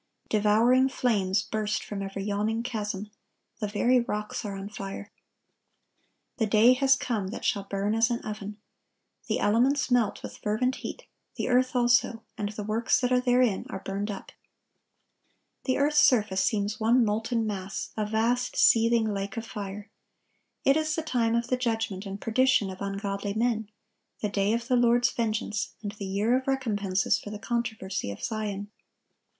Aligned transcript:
Devouring 0.29 0.89
flames 0.89 1.43
burst 1.43 1.83
from 1.83 2.01
every 2.01 2.23
yawning 2.23 2.63
chasm. 2.63 3.11
The 3.59 3.67
very 3.67 3.99
rocks 3.99 4.43
are 4.43 4.57
on 4.57 4.67
fire. 4.69 5.11
The 6.37 6.47
day 6.47 6.73
has 6.73 6.95
come 6.95 7.27
that 7.27 7.45
shall 7.45 7.65
burn 7.65 7.93
as 7.93 8.09
an 8.09 8.19
oven. 8.21 8.57
The 9.27 9.37
elements 9.39 9.91
melt 9.91 10.23
with 10.23 10.37
fervent 10.39 10.77
heat, 10.77 11.05
the 11.35 11.49
earth 11.49 11.75
also, 11.75 12.23
and 12.35 12.49
the 12.49 12.63
works 12.63 12.99
that 12.99 13.11
are 13.11 13.19
therein 13.19 13.67
are 13.69 13.77
burned 13.85 14.09
up.(1167) 14.09 15.65
The 15.65 15.77
earth's 15.77 16.01
surface 16.01 16.43
seems 16.43 16.79
one 16.79 17.05
molten 17.05 17.45
mass,—a 17.45 18.03
vast, 18.07 18.55
seething 18.55 19.13
lake 19.13 19.37
of 19.37 19.45
fire. 19.45 19.91
It 20.65 20.75
is 20.75 20.95
the 20.95 21.03
time 21.03 21.35
of 21.35 21.45
the 21.49 21.57
judgment 21.57 22.07
and 22.07 22.19
perdition 22.19 22.71
of 22.71 22.81
ungodly 22.81 23.35
men,—"the 23.35 24.29
day 24.29 24.53
of 24.53 24.67
the 24.67 24.75
Lord's 24.77 25.11
vengeance, 25.11 25.75
and 25.83 25.91
the 25.91 26.05
year 26.05 26.35
of 26.35 26.47
recompenses 26.47 27.19
for 27.19 27.29
the 27.29 27.37
controversy 27.37 28.09
of 28.09 28.23
Zion." 28.23 28.71